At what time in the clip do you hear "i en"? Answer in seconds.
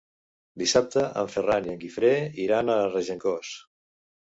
1.69-1.79